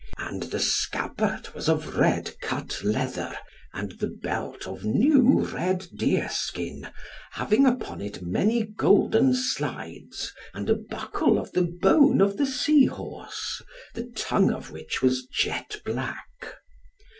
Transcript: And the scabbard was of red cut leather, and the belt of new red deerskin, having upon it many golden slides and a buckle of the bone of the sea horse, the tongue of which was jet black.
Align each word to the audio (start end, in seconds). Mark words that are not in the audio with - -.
And 0.17 0.41
the 0.41 0.59
scabbard 0.59 1.49
was 1.53 1.69
of 1.69 1.95
red 1.95 2.33
cut 2.41 2.83
leather, 2.83 3.37
and 3.71 3.91
the 3.99 4.07
belt 4.07 4.67
of 4.67 4.83
new 4.83 5.41
red 5.45 5.85
deerskin, 5.95 6.89
having 7.33 7.67
upon 7.67 8.01
it 8.01 8.19
many 8.19 8.63
golden 8.63 9.35
slides 9.35 10.33
and 10.55 10.67
a 10.71 10.75
buckle 10.75 11.37
of 11.37 11.51
the 11.51 11.61
bone 11.81 12.19
of 12.19 12.37
the 12.37 12.47
sea 12.47 12.85
horse, 12.85 13.61
the 13.93 14.11
tongue 14.15 14.49
of 14.51 14.71
which 14.71 15.03
was 15.03 15.27
jet 15.27 15.79
black. 15.85 16.27